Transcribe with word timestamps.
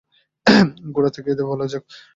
গোড়া 0.93 1.11
থেকে 1.15 1.31
বলা 1.49 1.65
যাক। 1.71 1.83